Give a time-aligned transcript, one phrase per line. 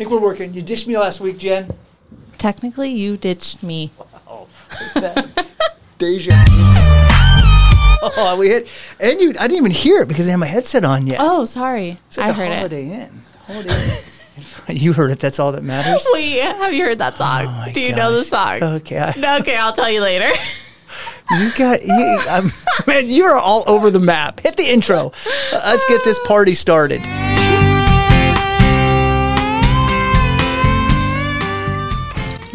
[0.00, 0.54] think we're working.
[0.54, 1.68] You ditched me last week, Jen.
[2.38, 3.90] Technically, you ditched me.
[3.98, 4.46] Wow.
[5.98, 6.32] Deja.
[8.16, 8.66] oh, we hit,
[8.98, 9.30] and you.
[9.38, 11.18] I didn't even hear it because I had my headset on yet.
[11.20, 11.98] Oh, sorry.
[12.08, 13.22] it's like I a heard Holiday Inn.
[13.44, 13.68] Holiday
[14.68, 14.76] Inn.
[14.78, 15.18] you heard it.
[15.18, 16.02] That's all that matters.
[16.06, 16.10] it.
[16.14, 17.44] Wait, have you heard that song?
[17.46, 18.62] Oh Do you know the song?
[18.62, 20.28] Okay, I- No, okay, I'll tell you later.
[21.30, 22.50] You got you, um,
[22.86, 23.06] man.
[23.10, 24.40] You are all over the map.
[24.40, 25.12] Hit the intro.
[25.52, 27.02] Uh, let's get this party started.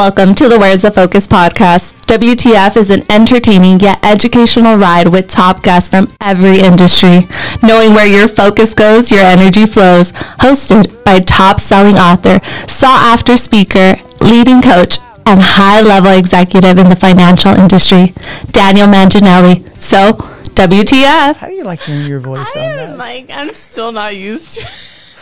[0.00, 1.92] Welcome to the Where's the Focus podcast.
[2.06, 7.28] WTF is an entertaining yet educational ride with top guests from every industry.
[7.62, 10.12] Knowing where your focus goes, your energy flows.
[10.40, 16.88] Hosted by top selling author, sought after speaker, leading coach, and high level executive in
[16.88, 18.14] the financial industry,
[18.52, 19.68] Daniel Manginelli.
[19.82, 20.12] So,
[20.54, 21.36] WTF.
[21.36, 22.88] How do you like hearing your voice on that?
[22.92, 24.66] I'm like, I'm still not used to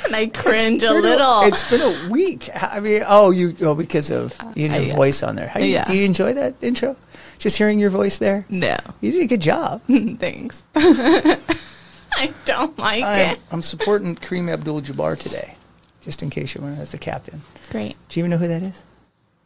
[0.05, 1.41] and I cringe a It's been little.
[1.43, 2.49] it's been a week.
[2.55, 4.97] I mean, oh, you oh because of uh, you had your yeah.
[4.97, 5.49] voice on there.
[5.49, 5.85] How do you, Yeah.
[5.85, 6.97] do you enjoy that intro?
[7.39, 8.45] Just hearing your voice there.
[8.49, 9.83] no, You did a good job.
[10.19, 10.65] thanks.
[10.75, 13.39] I don't like I'm, it.
[13.53, 15.55] I'm supporting Kareem Abdul-Jabbar today,
[16.01, 16.79] just in case you're wondering.
[16.79, 17.43] That's the captain.
[17.71, 17.97] Great.
[18.09, 18.83] Do you even know who that is?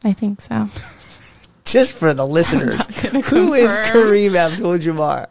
[0.03, 0.67] I think so.
[1.65, 3.71] Just for the listeners, gonna who is.
[3.71, 5.27] Kareem Abdul-Jabbar?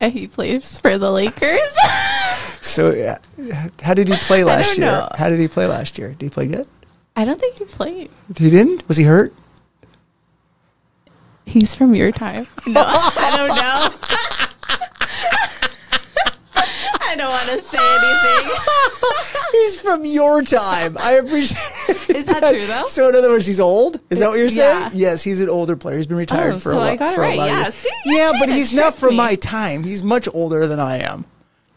[0.00, 1.60] Uh, he plays for the Lakers.
[2.74, 3.18] So, yeah,
[3.82, 4.86] how did he play last year?
[4.86, 5.08] know.
[5.16, 6.08] How did he play last year?
[6.10, 6.66] Did he play good?
[7.16, 8.10] I don't think he played.
[8.36, 8.86] He didn't.
[8.88, 9.32] Was he hurt?
[11.46, 12.46] He's from your time.
[12.66, 13.90] No, I don't know.
[17.06, 18.56] I don't want to say anything.
[19.52, 20.96] He's from your time.
[20.98, 21.60] I appreciate.
[22.16, 22.86] Is that true, though?
[22.86, 24.00] So in other words, he's old.
[24.10, 24.88] Is that what you're Yeah.
[24.88, 25.00] saying?
[25.00, 25.96] Yes, he's an older player.
[25.98, 26.98] He's been retired Oh, for so a I lot.
[26.98, 27.36] got it right.
[27.36, 27.88] Yeah, see?
[28.06, 29.16] Yeah, but he's not from me.
[29.18, 29.84] my time.
[29.84, 31.24] He's much older than I am.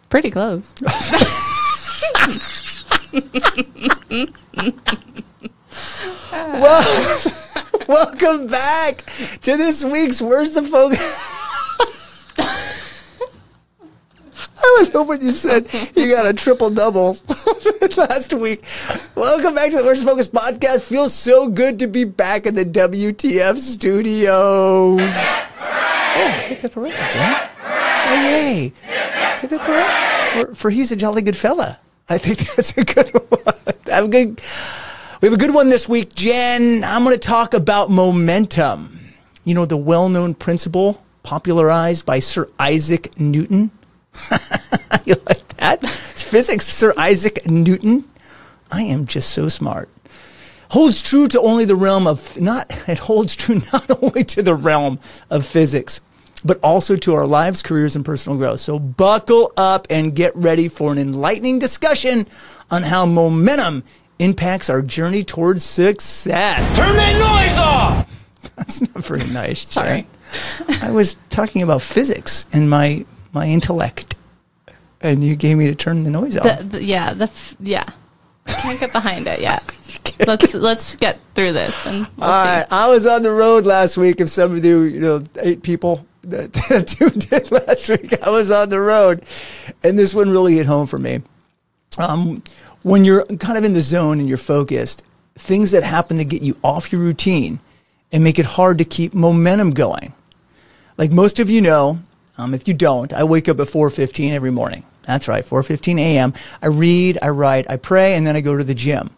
[0.10, 0.74] Pretty close.
[6.32, 7.22] Well,
[7.88, 9.04] welcome back
[9.42, 11.00] to this week's Where's the Focus?
[14.60, 17.18] I was hoping you said you got a triple double
[17.96, 18.64] last week.
[19.16, 20.82] Welcome back to the Where's the Focus podcast.
[20.82, 25.00] Feels so good to be back in the WTF studios.
[25.00, 27.50] Oh, hip hip hooray, Jen.
[27.64, 28.72] Oh,
[29.40, 31.80] For, for he's a jolly good fella.
[32.10, 33.76] I think that's a good one.
[33.88, 34.42] Have a good.
[35.22, 36.84] We have a good one this week, Jen.
[36.84, 39.00] I'm going to talk about momentum.
[39.44, 43.72] You know, the well known principle popularized by Sir Isaac Newton.
[45.06, 45.84] you like that?
[45.84, 48.08] It's physics, Sir Isaac Newton.
[48.72, 49.90] I am just so smart.
[50.72, 54.56] Holds true to only the realm of not it holds true not only to the
[54.56, 55.00] realm
[55.30, 56.02] of physics,
[56.48, 58.60] but also to our lives, careers, and personal growth.
[58.60, 62.26] So buckle up and get ready for an enlightening discussion
[62.72, 63.84] on how momentum
[64.20, 66.78] impacts our journey towards success.
[66.78, 68.14] Turn that noise off!
[68.56, 69.66] That's not very nice.
[69.66, 69.72] Jen.
[69.72, 70.08] Sorry.
[70.82, 74.16] I was talking about physics and my my intellect,
[75.02, 76.58] and you gave me to turn the noise off.
[76.58, 77.90] The, the, yeah, the f- yeah.
[78.48, 79.64] Can't get behind it yet.
[80.26, 82.50] Let's let's get through this and we'll All see.
[82.50, 84.20] right, I was on the road last week.
[84.22, 88.52] If some of you, you know, eight people that tuned did last week, I was
[88.52, 89.24] on the road,
[89.84, 91.22] and this one really hit home for me.
[91.98, 92.44] Um,
[92.84, 95.04] when you're kind of in the zone and you're focused,
[95.36, 97.60] things that happen to get you off your routine
[98.12, 100.14] and make it hard to keep momentum going.
[100.98, 102.00] Like most of you know,
[102.38, 104.84] um, if you don't, I wake up at 4:15 every morning.
[105.04, 106.34] That's right, 4:15 a.m.
[106.62, 109.10] I read, I write, I pray, and then I go to the gym.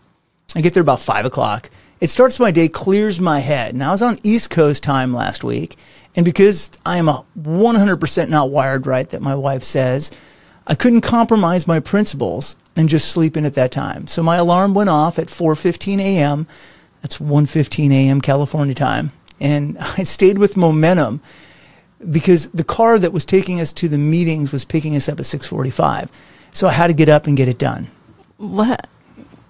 [0.56, 1.70] I get there about five o'clock.
[2.00, 3.76] It starts my day, clears my head.
[3.76, 5.78] Now I was on East Coast time last week,
[6.16, 10.12] and because I am a 100% not wired right, that my wife says,
[10.68, 14.08] I couldn't compromise my principles and just sleep in at that time.
[14.08, 16.48] So my alarm went off at 4:15 a.m.
[17.02, 18.22] That's 1:15 a.m.
[18.22, 21.22] California time, and I stayed with momentum
[22.12, 25.26] because the car that was taking us to the meetings was picking us up at
[25.26, 26.10] 6:45.
[26.52, 27.88] So I had to get up and get it done.
[28.38, 28.88] What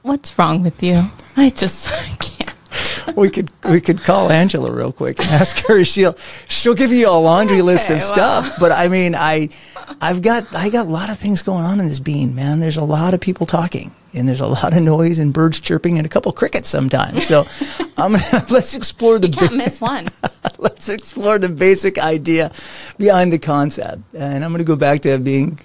[0.02, 1.00] what's wrong with you?
[1.36, 2.36] I just I can't.
[3.16, 5.84] we could we could call Angela real quick and ask her.
[5.84, 6.16] She'll
[6.48, 8.14] she'll give you a laundry list of well.
[8.14, 8.56] stuff.
[8.60, 9.50] But I mean, I
[10.02, 12.60] I've got I got a lot of things going on in this bean, man.
[12.60, 15.98] There's a lot of people talking, and there's a lot of noise and birds chirping
[15.98, 17.26] and a couple crickets sometimes.
[17.28, 17.46] So
[17.98, 20.08] I'm gonna let's explore the Can't ba- miss one.
[20.58, 22.52] let's explore the basic idea
[22.98, 24.02] behind the concept.
[24.14, 25.60] And I'm going to go back to being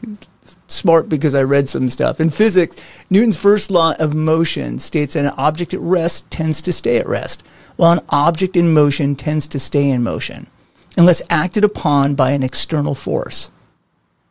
[0.74, 2.20] smart because I read some stuff.
[2.20, 2.76] In physics,
[3.08, 7.08] Newton's first law of motion states that an object at rest tends to stay at
[7.08, 7.42] rest,
[7.76, 10.46] while an object in motion tends to stay in motion,
[10.96, 13.50] unless acted upon by an external force.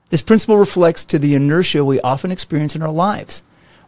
[0.09, 3.41] This principle reflects to the inertia we often experience in our lives.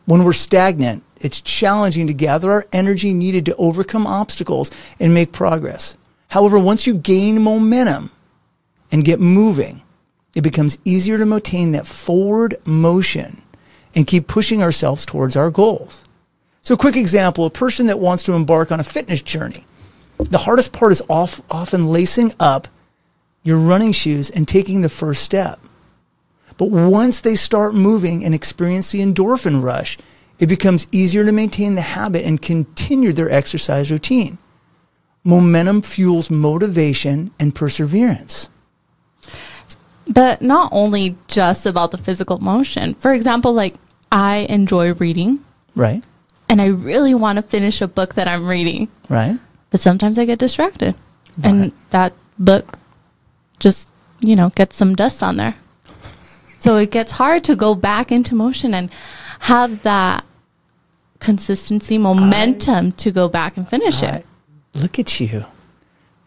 [0.05, 4.69] When we're stagnant, It's challenging to gather our energy needed to overcome obstacles
[4.99, 5.97] and make progress.
[6.29, 8.11] However, once you gain momentum
[8.91, 9.81] and get moving,
[10.35, 13.41] it becomes easier to maintain that forward motion
[13.95, 16.03] and keep pushing ourselves towards our goals.
[16.61, 19.65] So, a quick example a person that wants to embark on a fitness journey.
[20.17, 22.67] The hardest part is off, often lacing up
[23.43, 25.59] your running shoes and taking the first step.
[26.57, 29.97] But once they start moving and experience the endorphin rush,
[30.39, 34.37] it becomes easier to maintain the habit and continue their exercise routine.
[35.23, 38.49] Momentum fuels motivation and perseverance.
[40.15, 42.95] But not only just about the physical motion.
[42.95, 43.75] For example, like
[44.11, 45.39] I enjoy reading
[45.75, 46.03] Right?
[46.49, 48.87] and I really want to finish a book that I'm reading.
[49.09, 49.37] Right?
[49.71, 50.95] But sometimes I get distracted.
[51.43, 52.79] And that book
[53.59, 53.91] just,
[54.21, 55.55] you know, gets some dust on there.
[56.59, 58.89] So it gets hard to go back into motion and
[59.41, 60.23] have that
[61.19, 64.25] consistency, momentum to go back and finish I- it.
[64.73, 65.45] look at you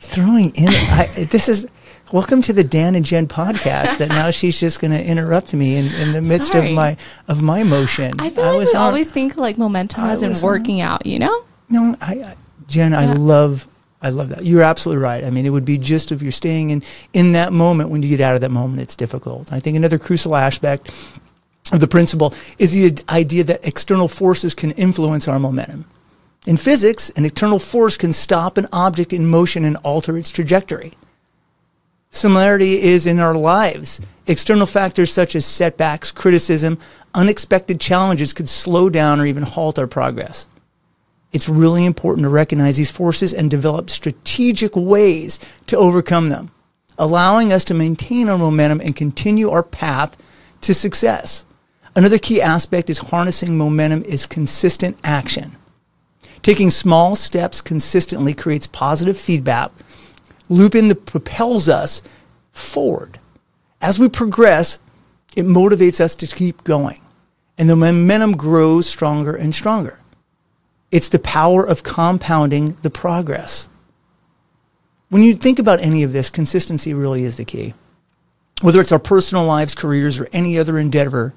[0.01, 0.69] throwing in.
[0.69, 1.67] I, this is
[2.13, 3.99] welcome to the Dan and Jen podcast.
[3.99, 6.69] That now she's just going to interrupt me in, in the midst Sorry.
[6.69, 6.97] of my
[7.27, 8.13] of my motion.
[8.19, 10.81] I feel like we on- always think like momentum I as in was on- working
[10.81, 11.45] out, you know?
[11.69, 13.67] No, I, I Jen, I love
[14.01, 14.45] I love that.
[14.45, 15.25] You're absolutely right.
[15.25, 16.83] I mean, it would be just if you're staying in
[17.13, 19.53] in that moment when you get out of that moment, it's difficult.
[19.53, 20.93] I think another crucial aspect
[21.73, 25.85] of the principle is the idea that external forces can influence our momentum.
[26.47, 30.93] In physics, an external force can stop an object in motion and alter its trajectory.
[32.11, 34.01] Similarity is in our lives.
[34.27, 36.79] External factors such as setbacks, criticism,
[37.15, 40.47] unexpected challenges could slow down or even halt our progress.
[41.33, 46.51] It's really important to recognize these forces and develop strategic ways to overcome them,
[46.99, 50.17] allowing us to maintain our momentum and continue our path
[50.63, 51.45] to success.
[51.95, 55.57] Another key aspect is harnessing momentum is consistent action.
[56.43, 59.71] Taking small steps consistently creates positive feedback,
[60.49, 62.03] looping that propels us
[62.53, 63.19] forward.
[63.81, 64.79] As we progress,
[65.37, 67.01] it motivates us to keep going,
[67.57, 70.01] and the momentum grows stronger and stronger.
[70.91, 73.69] It's the power of compounding the progress.
[75.11, 77.75] When you think about any of this, consistency really is the key.
[78.61, 81.35] Whether it's our personal lives, careers, or any other endeavor,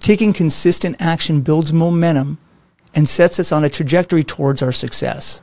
[0.00, 2.38] taking consistent action builds momentum
[2.94, 5.40] and sets us on a trajectory towards our success.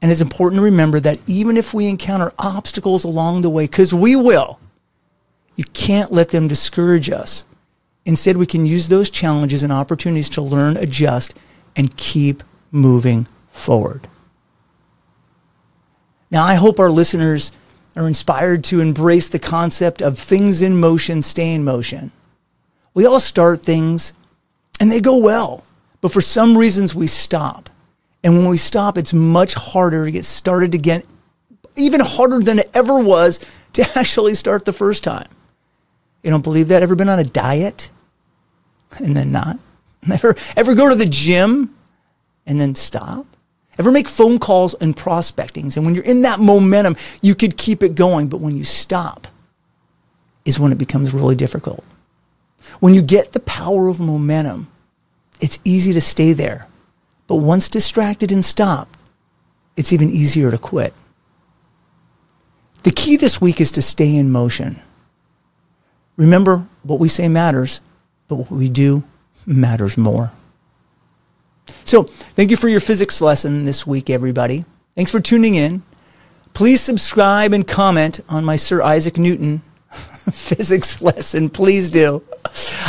[0.00, 3.92] And it's important to remember that even if we encounter obstacles along the way, because
[3.92, 4.60] we will,
[5.56, 7.44] you can't let them discourage us.
[8.04, 11.34] Instead, we can use those challenges and opportunities to learn, adjust,
[11.76, 14.06] and keep moving forward.
[16.30, 17.52] Now, I hope our listeners
[17.96, 22.12] are inspired to embrace the concept of things in motion stay in motion.
[22.94, 24.12] We all start things
[24.78, 25.64] and they go well,
[26.00, 27.68] but for some reasons we stop.
[28.22, 31.02] And when we stop, it's much harder to get started again,
[31.76, 33.40] even harder than it ever was
[33.74, 35.28] to actually start the first time.
[36.22, 36.82] You don't believe that?
[36.82, 37.90] Ever been on a diet
[38.98, 39.58] and then not?
[40.12, 41.74] Ever, ever go to the gym
[42.46, 43.26] and then stop?
[43.78, 45.76] Ever make phone calls and prospectings?
[45.76, 48.28] And when you're in that momentum, you could keep it going.
[48.28, 49.26] But when you stop,
[50.48, 51.84] is when it becomes really difficult.
[52.80, 54.68] When you get the power of momentum,
[55.40, 56.66] it's easy to stay there.
[57.28, 58.96] But once distracted and stopped,
[59.76, 60.92] it's even easier to quit.
[62.82, 64.80] The key this week is to stay in motion.
[66.16, 67.80] Remember, what we say matters,
[68.26, 69.04] but what we do
[69.46, 70.32] matters more.
[71.84, 72.04] So,
[72.34, 74.64] thank you for your physics lesson this week, everybody.
[74.96, 75.82] Thanks for tuning in.
[76.54, 79.62] Please subscribe and comment on my Sir Isaac Newton
[80.32, 81.48] physics lesson.
[81.48, 82.22] Please do.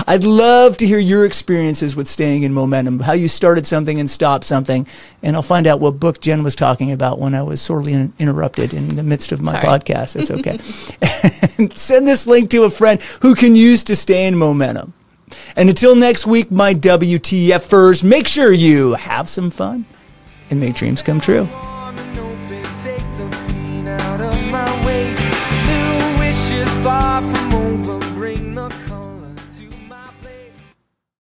[0.08, 4.10] I'd love to hear your experiences with staying in momentum, how you started something and
[4.10, 4.88] stopped something.
[5.22, 8.13] And I'll find out what book Jen was talking about when I was sorely in-
[8.19, 9.79] interrupted in the midst of my Sorry.
[9.79, 10.15] podcast.
[10.15, 10.60] It's okay.
[11.58, 14.93] and send this link to a friend who can use to stay in momentum.
[15.55, 19.86] And until next week, my WTFers, make sure you have some fun
[20.50, 21.48] and make dreams come true.
[21.53, 22.28] on the
[27.21, 27.49] far from